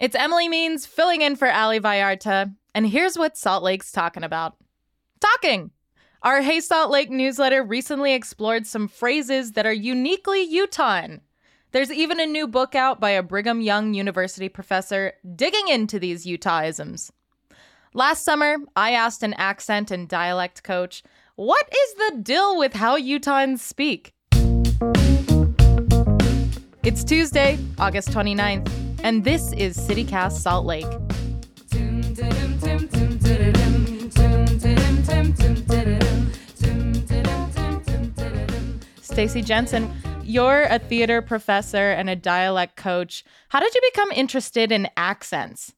[0.00, 4.56] It's Emily Means filling in for Ali Vallarta, and here's what Salt Lake's talking about.
[5.18, 5.72] Talking!
[6.22, 11.20] Our Hey Salt Lake newsletter recently explored some phrases that are uniquely Utahn.
[11.72, 16.24] There's even a new book out by a Brigham Young University professor digging into these
[16.24, 17.10] Utahisms.
[17.92, 21.02] Last summer, I asked an accent and dialect coach,
[21.34, 24.14] what is the deal with how Utahns speak?
[26.84, 30.86] It's Tuesday, August 29th, and this is CityCast Salt Lake.
[39.02, 39.90] Stacey Jenson,
[40.22, 43.24] you're a theater professor and a dialect coach.
[43.48, 45.72] How did you become interested in accents?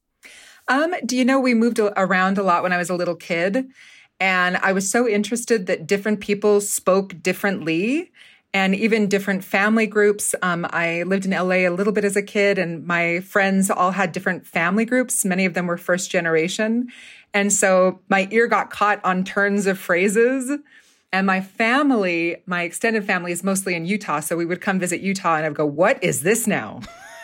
[0.69, 3.67] Um, do you know we moved around a lot when I was a little kid?
[4.21, 8.13] And I was so interested that different people spoke differently
[8.53, 10.35] and even different family groups.
[10.43, 13.93] Um, I lived in LA a little bit as a kid, and my friends all
[13.93, 15.25] had different family groups.
[15.25, 16.89] Many of them were first generation.
[17.33, 20.59] And so my ear got caught on turns of phrases.
[21.13, 24.21] And my family, my extended family is mostly in Utah.
[24.21, 26.81] So we would come visit Utah and I'd go, What is this now?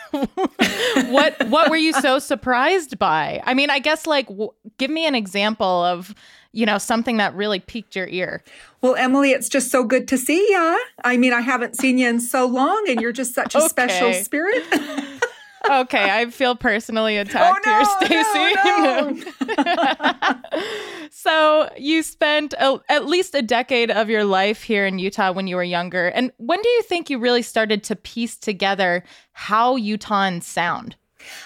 [0.11, 3.41] what what were you so surprised by?
[3.45, 6.15] I mean, I guess like w- give me an example of
[6.57, 8.43] you know, something that really piqued your ear?
[8.81, 10.75] Well, Emily, it's just so good to see ya.
[11.03, 13.67] I mean, I haven't seen you in so long, and you're just such a okay.
[13.67, 14.63] special spirit.
[15.71, 18.55] okay, I feel personally attacked oh, no, here, Stacey.
[18.65, 21.09] No, no.
[21.11, 25.45] so you spent a, at least a decade of your life here in Utah when
[25.45, 26.07] you were younger.
[26.07, 30.95] And when do you think you really started to piece together how Utahns sound?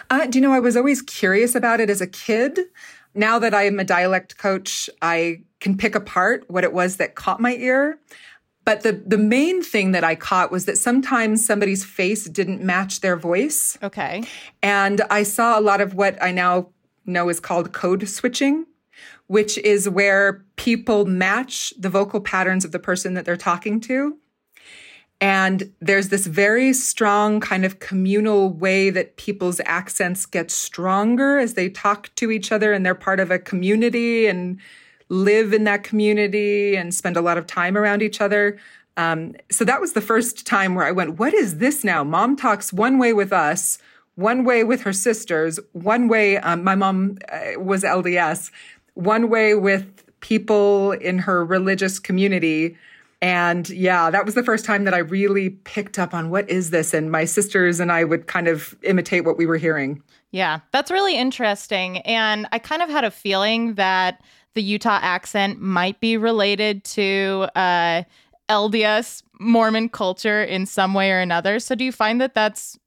[0.10, 2.60] Uh, do you know, I was always curious about it as a kid.
[3.14, 7.16] Now that I am a dialect coach, I can pick apart what it was that
[7.16, 8.00] caught my ear.
[8.64, 13.02] But the, the main thing that I caught was that sometimes somebody's face didn't match
[13.02, 13.78] their voice.
[13.82, 14.24] Okay.
[14.62, 16.70] And I saw a lot of what I now
[17.06, 18.66] know is called code switching,
[19.28, 24.18] which is where people match the vocal patterns of the person that they're talking to.
[25.22, 31.54] And there's this very strong kind of communal way that people's accents get stronger as
[31.54, 34.60] they talk to each other and they're part of a community and
[35.10, 38.58] live in that community and spend a lot of time around each other.
[38.98, 42.04] Um, so that was the first time where I went, What is this now?
[42.04, 43.78] Mom talks one way with us,
[44.16, 48.52] one way with her sisters, one way, um, my mom uh, was LDS,
[48.96, 52.76] one way with people in her religious community
[53.22, 56.72] and yeah, that was the first time that I really picked up on what is
[56.72, 56.94] this?
[56.94, 60.02] And my sisters and I would kind of imitate what we were hearing.
[60.32, 62.00] Yeah, that's really interesting.
[62.00, 64.24] And I kind of had a feeling that
[64.56, 68.04] the Utah accent might be related to uh,
[68.50, 71.60] LDS Mormon culture in some way or another.
[71.60, 72.78] So do you find that that's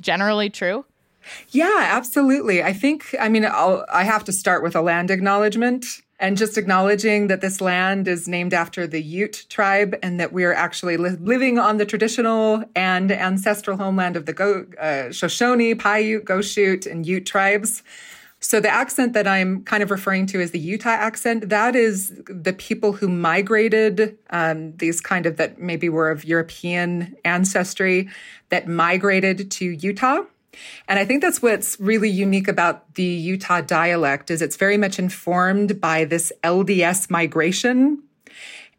[0.00, 0.84] generally true?
[1.50, 2.62] Yeah, absolutely.
[2.62, 5.86] I think, I mean, I'll, I have to start with a land acknowledgement
[6.22, 10.54] and just acknowledging that this land is named after the Ute tribe and that we're
[10.54, 16.24] actually li- living on the traditional and ancestral homeland of the Go- uh, Shoshone, Paiute,
[16.24, 17.82] Goshute, and Ute tribes.
[18.38, 22.12] So the accent that I'm kind of referring to is the Utah accent, that is
[22.26, 28.08] the people who migrated, um, these kind of that maybe were of European ancestry
[28.48, 30.22] that migrated to Utah
[30.88, 34.98] and I think that's what's really unique about the Utah dialect is it's very much
[34.98, 38.02] informed by this LDS migration.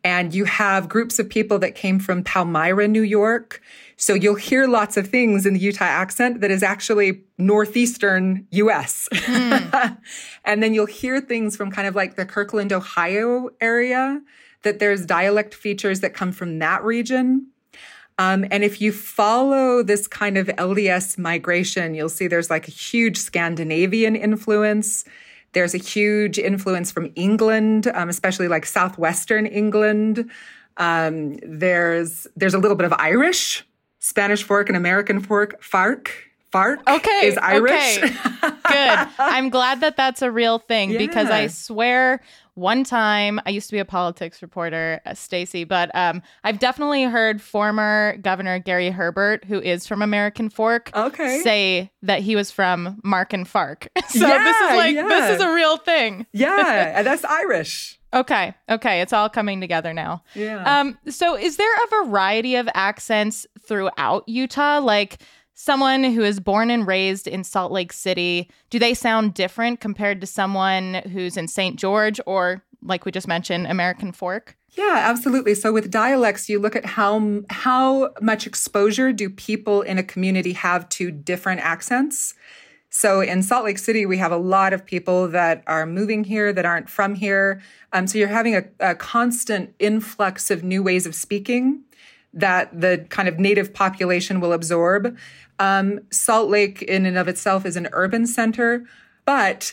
[0.03, 3.61] And you have groups of people that came from Palmyra, New York.
[3.95, 9.07] So you'll hear lots of things in the Utah accent that is actually northeastern US.
[9.11, 9.97] Mm.
[10.45, 14.21] and then you'll hear things from kind of like the Kirtland, Ohio area
[14.63, 17.47] that there's dialect features that come from that region.
[18.19, 22.71] Um, and if you follow this kind of LDS migration, you'll see there's like a
[22.71, 25.05] huge Scandinavian influence.
[25.53, 30.29] There's a huge influence from England, um, especially like southwestern England.
[30.77, 33.63] Um, there's there's a little bit of Irish,
[33.99, 36.09] Spanish Fork and American Fork, FARC,
[36.53, 37.97] FARC okay, is Irish.
[37.97, 38.07] Okay.
[38.07, 39.07] Good.
[39.17, 40.99] I'm glad that that's a real thing yeah.
[40.99, 42.21] because I swear
[42.55, 47.03] one time I used to be a politics reporter, uh, Stacey, but um, I've definitely
[47.03, 51.39] heard former Governor Gary Herbert, who is from American Fork, okay.
[51.39, 53.87] say that he was from Mark and Fark.
[54.07, 55.07] so yeah, this is like yeah.
[55.07, 56.27] this is a real thing.
[56.31, 57.99] yeah, that's Irish.
[58.13, 58.53] Okay.
[58.69, 59.01] Okay.
[59.01, 60.23] It's all coming together now.
[60.35, 60.81] Yeah.
[60.81, 64.77] Um, so is there a variety of accents throughout Utah?
[64.77, 65.19] Like
[65.53, 70.21] someone who is born and raised in Salt Lake City, do they sound different compared
[70.21, 71.77] to someone who's in St.
[71.77, 74.57] George or, like we just mentioned, American Fork?
[74.75, 75.53] Yeah, absolutely.
[75.53, 80.53] So with dialects, you look at how how much exposure do people in a community
[80.53, 82.33] have to different accents.
[82.89, 86.53] So in Salt Lake City, we have a lot of people that are moving here
[86.53, 87.61] that aren't from here.
[87.91, 91.83] Um, so you're having a, a constant influx of new ways of speaking
[92.33, 95.15] that the kind of native population will absorb.
[95.59, 98.85] Um, Salt Lake, in and of itself, is an urban center,
[99.25, 99.71] but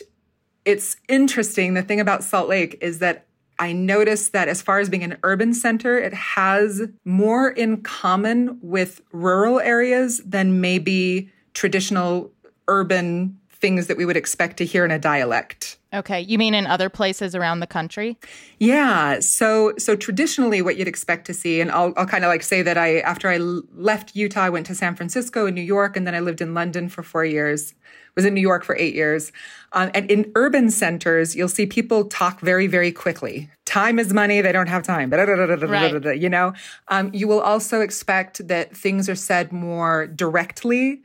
[0.63, 1.73] it's interesting.
[1.73, 3.25] The thing about Salt Lake is that
[3.57, 8.57] I noticed that as far as being an urban center, it has more in common
[8.61, 12.31] with rural areas than maybe traditional
[12.67, 15.77] urban things that we would expect to hear in a dialect.
[15.93, 18.17] Okay, you mean in other places around the country?
[18.59, 19.19] Yeah.
[19.19, 22.61] So so traditionally what you'd expect to see and I'll I'll kind of like say
[22.61, 26.07] that I after I left Utah I went to San Francisco and New York and
[26.07, 27.73] then I lived in London for 4 years.
[28.15, 29.31] Was in New York for 8 years.
[29.71, 33.49] Um, and in urban centers you'll see people talk very very quickly.
[33.65, 35.09] Time is money, they don't have time.
[35.09, 36.19] Right.
[36.19, 36.53] You know,
[36.87, 41.01] um, you will also expect that things are said more directly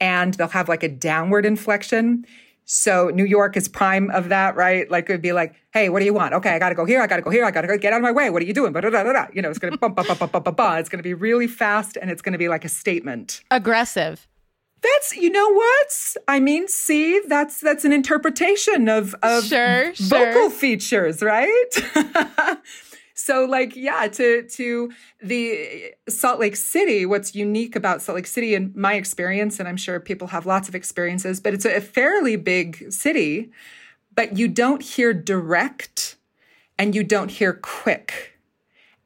[0.00, 2.24] and they'll have like a downward inflection
[2.70, 4.90] so New York is prime of that, right?
[4.90, 6.34] Like it'd be like, hey, what do you want?
[6.34, 8.02] Okay, I gotta go here, I gotta go here, I gotta go get out of
[8.02, 8.28] my way.
[8.28, 8.74] What are you doing?
[8.74, 8.80] You
[9.40, 10.78] know, it's gonna bump, bump, bump, bump, bump, bump.
[10.78, 13.42] It's gonna be really fast and it's gonna be like a statement.
[13.50, 14.28] Aggressive.
[14.82, 16.68] That's you know what I mean.
[16.68, 20.50] See, that's that's an interpretation of of sure, vocal sure.
[20.50, 21.70] features, right?
[23.18, 28.54] So like, yeah, to, to the Salt Lake City, what's unique about Salt Lake City
[28.54, 32.36] in my experience, and I'm sure people have lots of experiences, but it's a fairly
[32.36, 33.50] big city,
[34.14, 36.14] but you don't hear direct
[36.78, 38.38] and you don't hear quick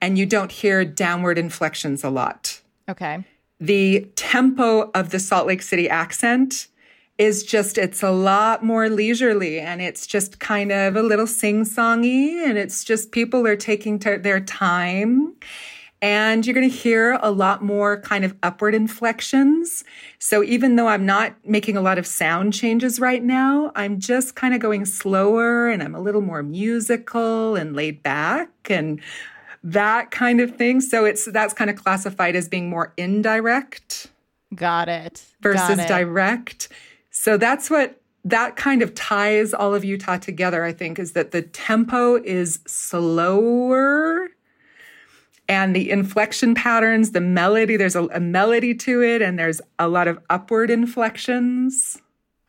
[0.03, 2.61] and you don't hear downward inflections a lot.
[2.91, 3.25] Okay.
[3.61, 6.69] The tempo of the Salt Lake City accent
[7.19, 12.45] is just it's a lot more leisurely and it's just kind of a little sing-songy
[12.45, 15.35] and it's just people are taking t- their time
[16.03, 19.85] and you're going to hear a lot more kind of upward inflections.
[20.19, 24.35] So even though I'm not making a lot of sound changes right now, I'm just
[24.35, 29.01] kind of going slower and I'm a little more musical and laid back and
[29.63, 30.81] that kind of thing.
[30.81, 34.09] So it's that's kind of classified as being more indirect.
[34.53, 35.25] Got it.
[35.41, 35.89] Versus Got it.
[35.89, 36.69] direct.
[37.13, 41.31] So that's what that kind of ties all of Utah together, I think, is that
[41.31, 44.29] the tempo is slower
[45.49, 49.89] and the inflection patterns, the melody, there's a, a, melody to it and there's a
[49.89, 52.01] lot of upward inflections.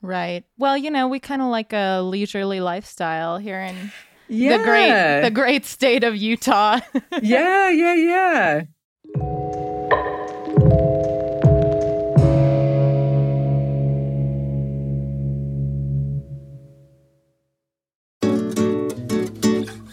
[0.02, 0.46] Right.
[0.58, 3.92] Well, you know, we kind of like a leisurely lifestyle here in
[4.30, 4.58] yeah.
[4.58, 6.80] the great the great state of Utah.
[7.22, 8.62] yeah, yeah, yeah.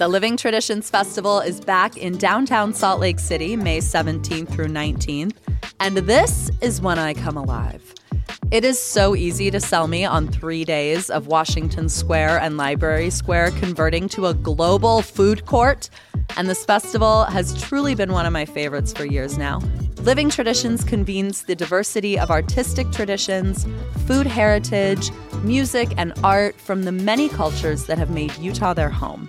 [0.01, 5.37] The Living Traditions Festival is back in downtown Salt Lake City, May 17th through 19th.
[5.79, 7.95] And this is when I come alive.
[8.51, 13.11] It is so easy to sell me on three days of Washington Square and Library
[13.11, 15.91] Square converting to a global food court.
[16.39, 19.61] And this festival has truly been one of my favorites for years now.
[19.99, 23.67] Living Traditions convenes the diversity of artistic traditions,
[24.07, 25.11] food heritage,
[25.43, 29.29] music, and art from the many cultures that have made Utah their home.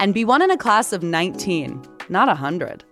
[0.00, 2.84] and be one in a class of 19, not 100.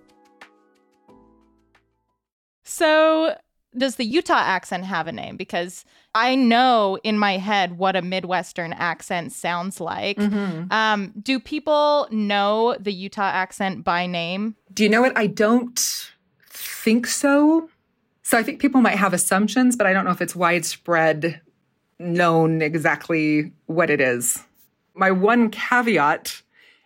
[2.65, 3.37] So,
[3.77, 5.37] does the Utah accent have a name?
[5.37, 5.85] Because
[6.15, 10.17] I know in my head what a Midwestern accent sounds like.
[10.17, 10.73] Mm-hmm.
[10.73, 14.57] Um, do people know the Utah accent by name?
[14.73, 15.17] Do you know what?
[15.17, 15.79] I don't
[16.49, 17.69] think so.
[18.23, 21.41] So I think people might have assumptions, but I don't know if it's widespread
[21.99, 24.43] known exactly what it is.
[24.95, 26.43] My one caveat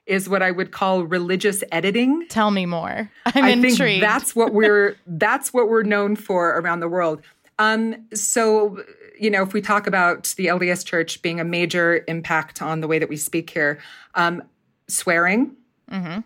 [0.08, 2.26] is what I would call religious editing.
[2.28, 3.10] Tell me more.
[3.26, 3.78] I'm I intrigued.
[3.78, 7.22] Think that's what we're that's what we're known for around the world.
[7.58, 8.82] Um, so
[9.18, 12.86] you know, if we talk about the LDS Church being a major impact on the
[12.86, 13.80] way that we speak here,
[14.14, 14.42] um,
[14.86, 15.56] swearing.
[15.90, 16.20] Mm-hmm.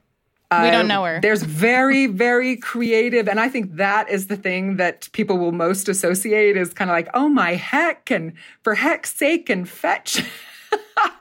[0.61, 1.19] We don't know her.
[1.21, 5.89] There's very, very creative, and I think that is the thing that people will most
[5.89, 10.23] associate is kind of like, oh my heck, and for heck's sake, and fetch.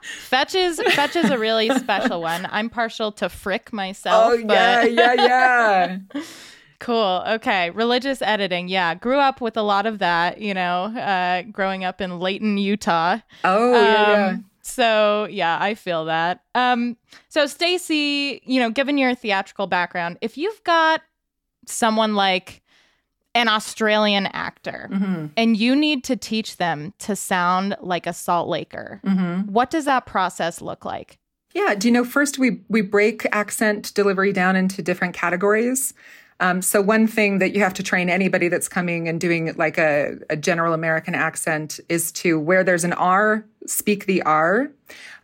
[0.02, 2.46] fetch is fetch is a really special one.
[2.50, 4.32] I'm partial to frick myself.
[4.32, 4.54] Oh but...
[4.54, 5.98] yeah, yeah, yeah.
[6.78, 7.22] cool.
[7.28, 8.68] Okay, religious editing.
[8.68, 10.40] Yeah, grew up with a lot of that.
[10.40, 13.18] You know, uh, growing up in Layton, Utah.
[13.44, 14.08] Oh um, yeah.
[14.08, 16.42] yeah so yeah, I feel that.
[16.54, 16.96] Um,
[17.28, 21.02] so Stacey, you know, given your theatrical background, if you've got
[21.66, 22.61] someone like
[23.34, 25.26] an Australian actor mm-hmm.
[25.36, 29.52] and you need to teach them to sound like a Salt Laker, mm-hmm.
[29.52, 31.18] what does that process look like?
[31.54, 35.94] Yeah, do you know first we we break accent delivery down into different categories.
[36.40, 39.78] Um, so one thing that you have to train anybody that's coming and doing like
[39.78, 44.68] a, a general American accent is to where there's an R, speak the R.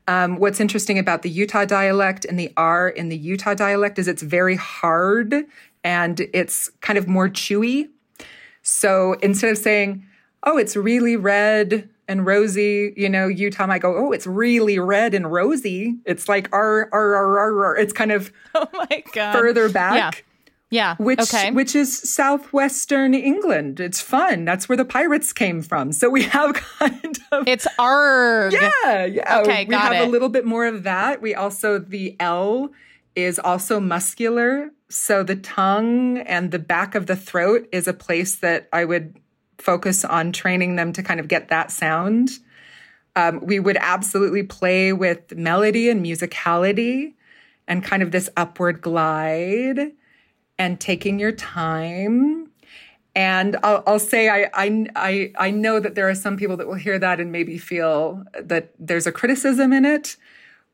[0.06, 4.06] Um, what's interesting about the Utah dialect and the R in the Utah dialect is
[4.06, 5.44] it's very hard
[5.82, 7.88] and it's kind of more chewy.
[8.68, 10.04] So instead of saying,
[10.42, 15.14] oh, it's really red and rosy, you know, Utah might go, oh, it's really red
[15.14, 15.96] and rosy.
[16.04, 17.76] It's like R, R, R, R, R.
[17.76, 19.32] It's kind of oh my God.
[19.32, 20.16] further back.
[20.16, 20.22] Yeah.
[20.70, 20.96] Yeah.
[21.02, 21.50] Which okay.
[21.50, 23.80] which is southwestern England.
[23.80, 24.44] It's fun.
[24.44, 25.92] That's where the pirates came from.
[25.92, 28.52] So we have kind of It's arg.
[28.52, 29.40] Yeah, yeah.
[29.40, 30.06] Okay, we have it.
[30.06, 31.22] a little bit more of that.
[31.22, 32.70] We also the L
[33.18, 34.70] is also muscular.
[34.88, 39.18] So the tongue and the back of the throat is a place that I would
[39.58, 42.30] focus on training them to kind of get that sound.
[43.16, 47.14] Um, we would absolutely play with melody and musicality
[47.66, 49.92] and kind of this upward glide
[50.58, 52.50] and taking your time.
[53.14, 56.74] And I'll, I'll say I, I I know that there are some people that will
[56.74, 60.16] hear that and maybe feel that there's a criticism in it,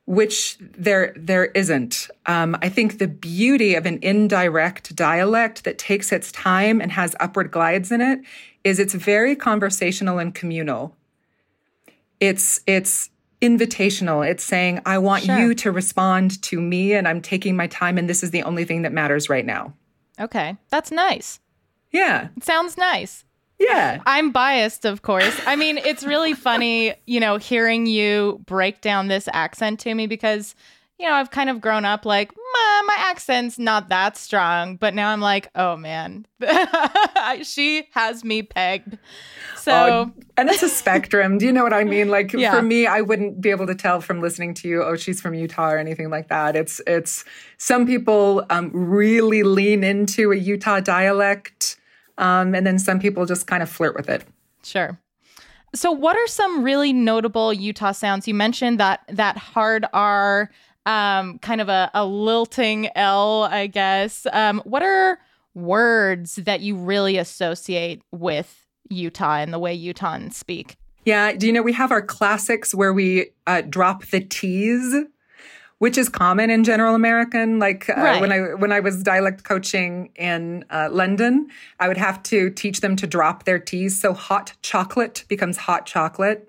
[0.07, 2.09] which there there isn't.
[2.27, 7.17] Um, I think the beauty of an indirect dialect that takes its time and has
[7.21, 8.21] upward glides in it
[8.65, 10.97] is it's very conversational and communal.
[12.21, 14.27] It's it's invitational.
[14.29, 15.39] It's saying, I want sure.
[15.39, 18.65] you to respond to me and I'm taking my time and this is the only
[18.65, 19.75] thing that matters right now.
[20.19, 20.57] Okay.
[20.71, 21.41] That's nice.
[21.91, 22.29] Yeah.
[22.37, 23.25] It sounds nice.
[23.59, 24.01] Yeah.
[24.07, 25.41] I'm biased, of course.
[25.47, 30.07] I mean, it's really funny, you know, hearing you break down this accent to me
[30.07, 30.55] because,
[30.99, 32.33] you know, I've kind of grown up like,
[32.87, 36.27] my accent's not that strong, but now I'm like, oh man,
[37.43, 38.99] she has me pegged.
[39.57, 41.39] So, oh, and it's a spectrum.
[41.39, 42.09] Do you know what I mean?
[42.09, 42.55] Like yeah.
[42.55, 45.35] for me, I wouldn't be able to tell from listening to you, oh, she's from
[45.35, 46.57] Utah or anything like that.
[46.57, 47.25] It's it's
[47.57, 51.79] some people um, really lean into a Utah dialect,
[52.19, 54.25] um, and then some people just kind of flirt with it.
[54.63, 54.99] Sure.
[55.75, 58.29] So, what are some really notable Utah sounds?
[58.29, 60.51] You mentioned that that hard R,
[60.87, 64.27] um, kind of a, a lilting L, I guess.
[64.33, 65.19] Um, what are
[65.55, 70.77] words that you really associate with Utah and the way Utahns speak.
[71.05, 71.33] Yeah.
[71.33, 74.95] Do you know we have our classics where we uh, drop the T's,
[75.85, 77.59] which is common in general American.
[77.59, 78.21] Like uh, Right.
[78.23, 81.49] when I when I was dialect coaching in uh, London,
[81.79, 84.01] I would have to teach them to drop their T's.
[84.01, 86.49] So hot chocolate becomes hot chocolate.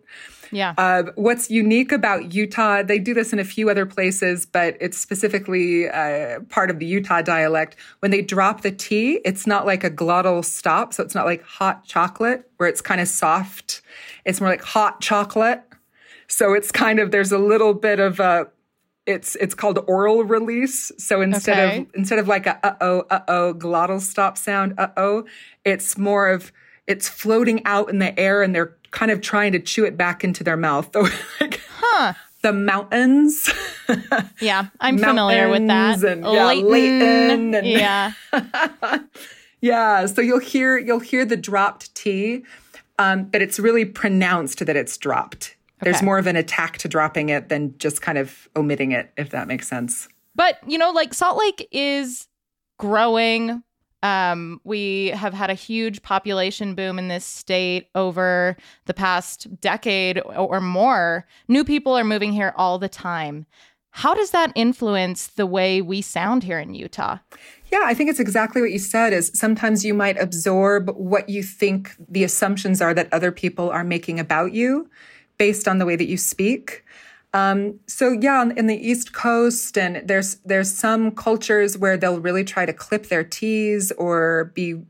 [0.52, 0.74] Yeah.
[0.78, 4.98] Uh, what's unique about Utah, they do this in a few other places, but it's
[4.98, 7.76] specifically uh, part of the Utah dialect.
[8.00, 10.94] When they drop the T, it's not like a glottal stop.
[10.94, 13.82] So it's not like hot chocolate where it's kind of soft.
[14.24, 15.62] It's more like hot chocolate.
[16.28, 18.48] So it's kind of, there's a little bit of a,
[19.06, 20.92] it's it's called oral release.
[20.98, 21.78] So instead Okay.
[21.82, 25.26] of instead of like a uh oh uh oh glottal stop sound uh oh,
[25.64, 26.52] it's more of
[26.88, 30.24] it's floating out in the air and they're kind of trying to chew it back
[30.24, 30.90] into their mouth.
[31.42, 32.14] Like huh.
[32.42, 33.52] the mountains.
[34.42, 34.68] Yeah.
[34.80, 36.04] I'm familiar with that.
[36.04, 38.14] And, yeah, Layton and- yeah.
[39.62, 40.06] yeah.
[40.08, 42.44] So you'll hear you'll hear the dropped T,
[42.98, 45.55] um, but it's really pronounced that it's dropped.
[45.82, 49.30] There's more of an attack to dropping it than just kind of omitting it, if
[49.32, 50.08] that makes sense.
[50.34, 52.28] But, you know, like Salt Lake is
[52.78, 53.64] growing.
[54.04, 58.56] Um, we have had a huge population boom in this state over
[58.86, 61.26] the past decade or more.
[61.48, 63.46] New people are moving here all the time.
[63.92, 67.20] How does that influence the way we sound here in Utah?
[67.72, 71.42] Yeah, I think it's exactly what you said is sometimes you might absorb what you
[71.42, 74.90] think the assumptions are that other people are making about you
[75.38, 76.84] based on the way that you speak.
[77.34, 82.46] Um, so yeah, in the East Coast, and there's there's some cultures where they'll really
[82.46, 84.82] try to clip their T's or be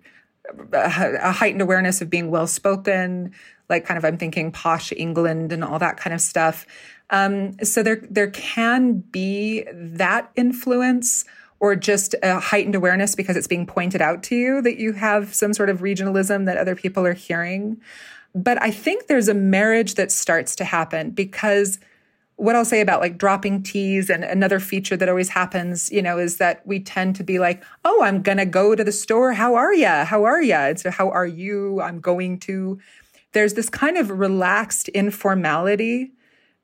[0.71, 3.33] a a heightened awareness of being well spoken,
[3.67, 6.67] like kind of I'm thinking posh England and all that kind of stuff.
[7.09, 11.25] Um, so there there can be that influence
[11.59, 15.33] or just a heightened awareness because it's being pointed out to you that you have
[15.33, 17.81] some sort of regionalism that other people are hearing.
[18.35, 21.79] But I think there's a marriage that starts to happen because
[22.35, 26.17] what I'll say about like dropping T's and another feature that always happens, you know,
[26.17, 29.31] is that we tend to be like, oh, I'm going to go to the store.
[29.31, 30.03] How are ya?
[30.03, 30.65] How are ya?
[30.65, 31.79] And so, how are you?
[31.81, 32.77] I'm going to.
[33.31, 36.11] There's this kind of relaxed informality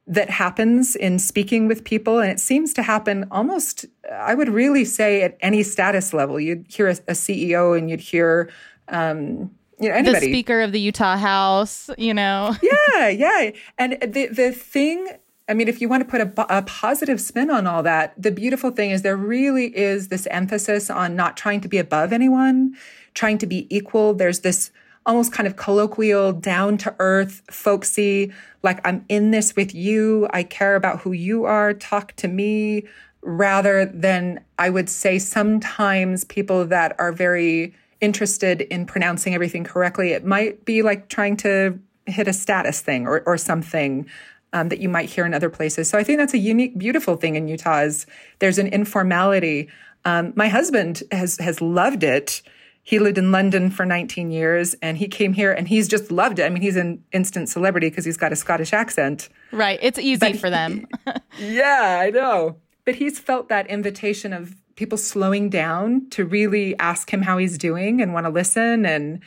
[0.07, 2.19] that happens in speaking with people.
[2.19, 6.37] And it seems to happen almost, I would really say, at any status level.
[6.37, 8.49] You'd hear a, a CEO and you'd hear,
[8.89, 10.19] um, you know, The.
[10.19, 12.55] Speaker of the Utah House, you know?
[12.97, 13.51] yeah, yeah.
[13.77, 15.07] And the the thing,
[15.49, 18.31] I mean, if you want to put a, a positive spin on all that, the
[18.31, 22.75] beautiful thing is there really is this emphasis on not trying to be above anyone,
[23.13, 24.13] trying to be equal.
[24.13, 24.71] There's this
[25.05, 28.31] almost kind of colloquial, down to earth, folksy,
[28.63, 30.27] like I'm in this with you.
[30.31, 31.73] I care about who you are.
[31.73, 32.83] Talk to me.
[33.23, 40.11] Rather than I would say sometimes people that are very interested in pronouncing everything correctly,
[40.11, 44.07] it might be like trying to hit a status thing or, or something
[44.53, 45.89] um, that you might hear in other places.
[45.89, 48.05] So I think that's a unique, beautiful thing in Utah is
[48.39, 49.69] there's an informality.
[50.03, 52.41] Um, my husband has has loved it.
[52.83, 56.39] He lived in London for 19 years and he came here and he's just loved
[56.39, 56.45] it.
[56.45, 59.29] I mean, he's an instant celebrity because he's got a Scottish accent.
[59.51, 59.77] Right.
[59.81, 60.87] It's easy for them.
[61.39, 62.57] Yeah, I know.
[62.83, 67.55] But he's felt that invitation of people slowing down to really ask him how he's
[67.55, 69.19] doing and want to listen and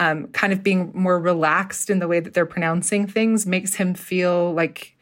[0.00, 3.94] um, kind of being more relaxed in the way that they're pronouncing things makes him
[3.94, 4.94] feel like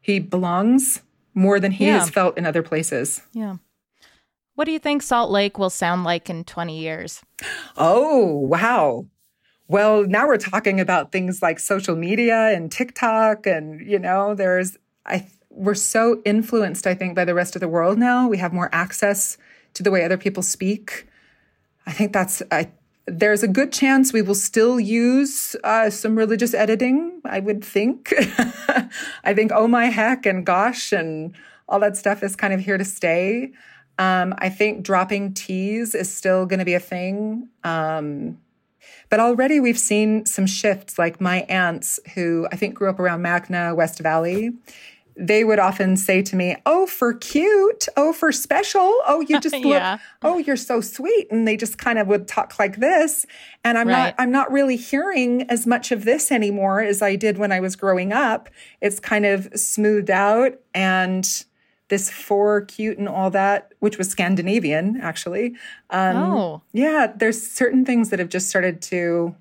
[0.00, 1.02] he belongs
[1.34, 1.98] more than he Yeah.
[1.98, 3.22] has felt in other places.
[3.32, 3.56] yeah.
[4.54, 7.20] What do you think Salt Lake will sound like in 20 years?
[7.76, 9.06] Oh, wow.
[9.66, 14.76] Well, now we're talking about things like social media and TikTok and you know, there's
[15.04, 18.28] I we're so influenced I think by the rest of the world now.
[18.28, 19.38] We have more access
[19.74, 21.06] to the way other people speak.
[21.86, 22.70] I think that's I
[23.06, 28.12] there's a good chance we will still use uh, some religious editing, I would think.
[29.24, 31.34] I think oh my heck and gosh and
[31.68, 33.52] all that stuff is kind of here to stay.
[33.98, 37.48] Um, I think dropping T's is still going to be a thing.
[37.64, 38.38] Um,
[39.10, 43.22] but already we've seen some shifts, like my aunts, who I think grew up around
[43.22, 44.52] Magna, West Valley.
[45.20, 47.88] They would often say to me, Oh, for cute.
[47.96, 48.82] Oh, for special.
[49.06, 49.98] Oh, you just look, Yeah.
[50.22, 51.26] oh, you're so sweet.
[51.30, 53.26] And they just kind of would talk like this.
[53.64, 54.04] And I'm Right.
[54.06, 57.58] not, I'm not really hearing as much of this anymore as I did when I
[57.60, 58.48] was growing up.
[58.80, 61.28] It's kind of smoothed out and
[61.88, 65.56] this for cute and all that, which was Scandinavian, actually.
[65.90, 69.34] Um, oh, yeah, there's certain things that have just started to,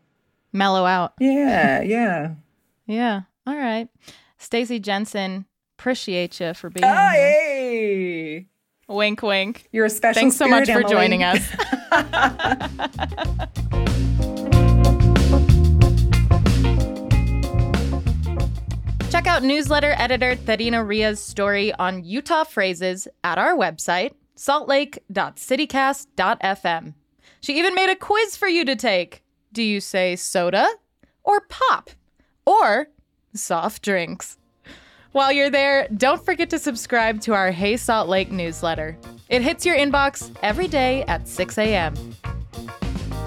[0.54, 1.14] mellow out.
[1.20, 2.32] yeah, yeah.
[2.88, 3.22] Yeah.
[3.46, 3.90] All right.
[4.38, 5.46] Stacey Jenson,
[5.78, 7.14] appreciate you for being oh, here.
[7.14, 8.48] Hey,
[8.88, 9.68] Wink, wink.
[9.72, 10.20] you're a special.
[10.20, 10.92] Thanks so much for Emily.
[10.92, 11.48] joining us.
[19.12, 26.94] Check out newsletter editor Terina Ria's story on Utah phrases at our website, saltlake.citycast.fm.
[27.40, 29.22] She even made a quiz for you to take.
[29.54, 30.68] Do you say soda
[31.24, 31.92] or pop
[32.46, 32.88] or
[33.34, 34.38] soft drinks?
[35.18, 38.96] While you're there, don't forget to subscribe to our Hey Salt Lake newsletter.
[39.30, 41.96] It hits your inbox every day at 6 a.m.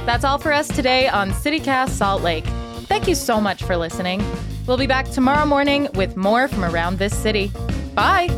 [0.07, 2.45] That's all for us today on CityCast Salt Lake.
[2.87, 4.23] Thank you so much for listening.
[4.69, 7.51] We'll be back tomorrow morning with more from around this city.
[7.97, 8.29] Bye.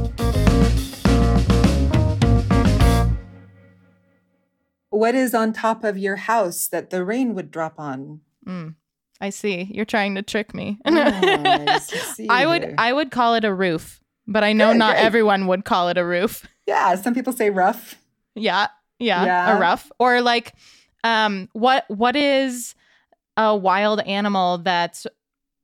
[4.89, 8.23] What is on top of your house that the rain would drop on?
[8.49, 8.77] Mm,
[9.23, 9.69] I see.
[9.73, 10.79] You're trying to trick me.
[10.85, 12.75] Nice I would.
[12.77, 15.97] I would call it a roof, but I know Good, not everyone would call it
[15.97, 16.47] a roof.
[16.67, 17.97] Yeah, some people say rough.
[18.37, 18.69] Yeah,
[19.01, 19.57] yeah, Yeah.
[19.57, 20.53] a rough or like
[21.03, 22.77] um what what is
[23.37, 25.07] a wild animal that's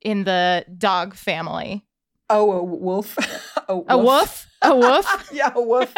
[0.02, 1.84] in the dog family?
[2.28, 3.16] Oh, a wolf.
[3.68, 4.46] a A woof?
[4.62, 5.30] A wolf?
[5.32, 5.94] yeah, a wolf.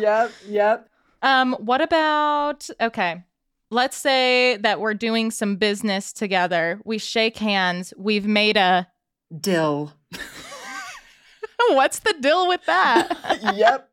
[0.00, 0.88] yep, yep.
[1.22, 3.22] um what about okay.
[3.70, 6.80] Let's say that we're doing some business together.
[6.84, 7.92] We shake hands.
[7.96, 8.88] We've made a
[9.40, 9.92] Dill.
[11.70, 13.40] What's the deal with that?
[13.56, 13.90] yep.